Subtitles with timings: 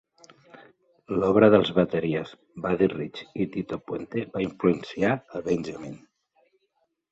[1.17, 2.31] La obra dels bateries
[2.65, 5.97] Buddy Rich i Tito Puente va influenciar a Benjamin.